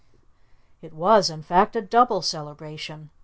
It 0.81 0.93
was, 0.93 1.29
in 1.29 1.43
fact, 1.43 1.75
a 1.75 1.81
double 1.83 2.23
celebration. 2.23 3.11